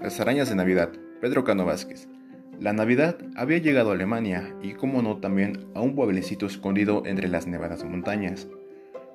[0.00, 2.08] Las arañas de Navidad, Pedro Cano Vázquez.
[2.60, 7.26] La Navidad había llegado a Alemania y, como no, también a un pueblecito escondido entre
[7.26, 8.46] las nevadas montañas.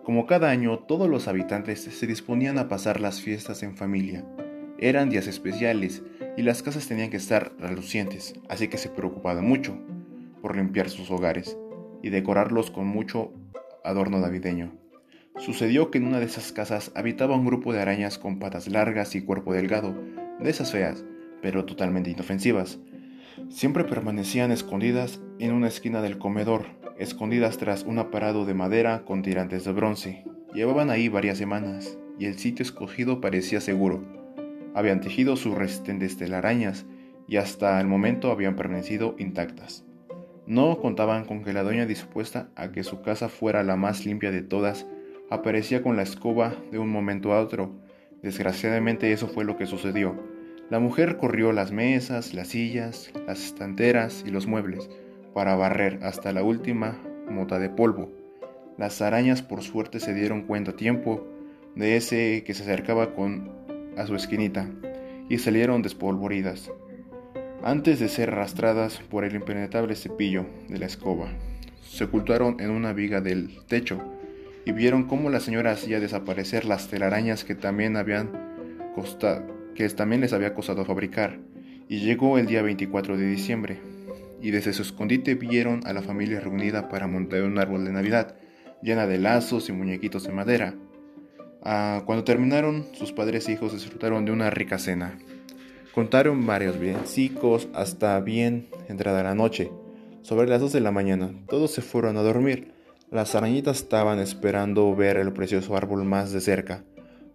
[0.04, 4.26] Como cada año, todos los habitantes se disponían a pasar las fiestas en familia.
[4.78, 6.04] Eran días especiales
[6.36, 9.78] y las casas tenían que estar relucientes, así que se preocupaban mucho
[10.42, 11.58] por limpiar sus hogares
[12.02, 13.32] y decorarlos con mucho
[13.86, 14.74] adorno navideño.
[15.38, 19.16] Sucedió que en una de esas casas habitaba un grupo de arañas con patas largas
[19.16, 19.96] y cuerpo delgado,
[20.44, 21.04] de esas feas,
[21.42, 22.80] pero totalmente inofensivas.
[23.50, 26.66] Siempre permanecían escondidas en una esquina del comedor,
[26.98, 30.24] escondidas tras un aparado de madera con tirantes de bronce.
[30.54, 34.04] Llevaban ahí varias semanas, y el sitio escogido parecía seguro.
[34.76, 36.86] Habían tejido sus resistentes telarañas,
[37.28, 39.86] y hasta el momento habían permanecido intactas.
[40.46, 44.30] No contaban con que la doña dispuesta a que su casa fuera la más limpia
[44.30, 44.86] de todas,
[45.30, 47.72] aparecía con la escoba de un momento a otro.
[48.22, 50.33] Desgraciadamente eso fue lo que sucedió.
[50.70, 54.90] La mujer corrió las mesas, las sillas, las estanteras y los muebles
[55.34, 56.98] para barrer hasta la última
[57.30, 58.12] mota de polvo.
[58.78, 61.28] Las arañas por suerte se dieron cuenta a tiempo
[61.76, 63.52] de ese que se acercaba con
[63.98, 64.70] a su esquinita
[65.30, 66.72] y salieron despolvoridas
[67.64, 71.30] antes de ser arrastradas por el impenetrable cepillo de la escoba.
[71.82, 74.00] Se ocultaron en una viga del techo
[74.66, 78.32] y vieron cómo la señora hacía desaparecer las telarañas que también habían
[78.96, 81.40] costado, que también les había costado fabricar.
[81.90, 83.80] Y llegó el día 24 de diciembre,
[84.42, 88.36] y desde su escondite vieron a la familia reunida para montar un árbol de Navidad,
[88.82, 90.76] llena de lazos y muñequitos de madera.
[91.64, 95.18] Ah, cuando terminaron, sus padres e hijos disfrutaron de una rica cena.
[95.94, 99.72] Contaron varios villancicos hasta bien entrada la noche.
[100.24, 102.74] Sobre las 2 de la mañana, todos se fueron a dormir.
[103.12, 106.84] Las arañitas estaban esperando ver el precioso árbol más de cerca,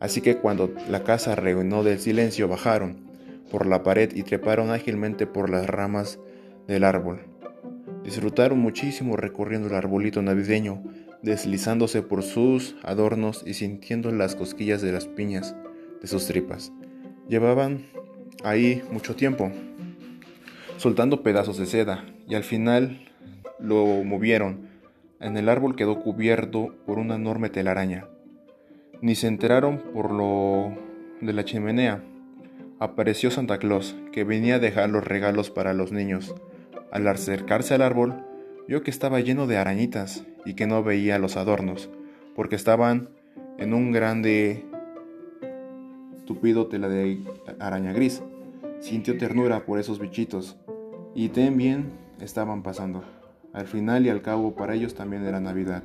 [0.01, 3.09] así que cuando la casa reunió del silencio bajaron
[3.51, 6.19] por la pared y treparon ágilmente por las ramas
[6.67, 7.21] del árbol.
[8.05, 10.83] Disfrutaron muchísimo recorriendo el arbolito navideño,
[11.23, 15.57] deslizándose por sus adornos y sintiendo las cosquillas de las piñas
[16.01, 16.73] de sus tripas.
[17.29, 17.87] Llevaban
[18.45, 19.51] ahí mucho tiempo,
[20.77, 23.09] soltando pedazos de seda, y al final
[23.59, 24.69] lo movieron
[25.21, 28.07] en el árbol quedó cubierto por una enorme telaraña.
[29.01, 30.73] Ni se enteraron por lo
[31.21, 32.03] de la chimenea.
[32.81, 36.35] Apareció Santa Claus, que venía a dejar los regalos para los niños.
[36.91, 38.25] Al acercarse al árbol,
[38.67, 41.91] vio que estaba lleno de arañitas y que no veía los adornos,
[42.35, 43.11] porque estaban
[43.59, 44.65] en un grande
[46.27, 47.21] tupido tela de
[47.59, 48.23] araña gris.
[48.81, 50.57] Sintió ternura por esos bichitos
[51.15, 53.05] y también estaban pasando.
[53.53, 55.83] Al final y al cabo para ellos también era Navidad.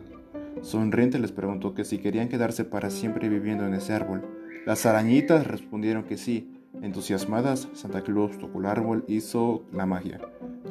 [0.63, 4.25] Sonriente les preguntó que si querían quedarse para siempre viviendo en ese árbol.
[4.65, 6.57] Las arañitas respondieron que sí.
[6.81, 10.21] Entusiasmadas, Santa Claus tocó el árbol, hizo la magia.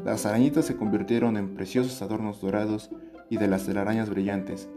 [0.02, 2.90] Las arañitas se convirtieron en preciosos adornos dorados
[3.28, 4.70] y de las telarañas brillantes,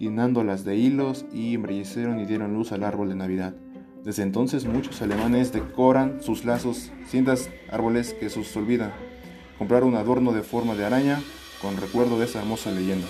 [0.00, 3.54] guinándolas de hilos y embellecieron y dieron luz al árbol de Navidad.
[4.04, 8.92] Desde entonces muchos alemanes decoran sus lazos, cintas, árboles que sus olvidan.
[9.58, 11.20] Comprar un adorno de forma de araña
[11.60, 13.06] con recuerdo de esa hermosa leyenda.